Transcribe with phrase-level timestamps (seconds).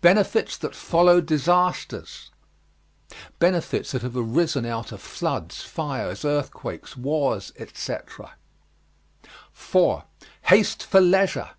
[0.00, 2.30] BENEFITS THAT FOLLOW DISASTERS.
[3.38, 8.34] Benefits that have arisen out of floods, fires, earthquakes, wars, etc.
[9.52, 10.04] 4.
[10.44, 11.50] HASTE FOR LEISURE.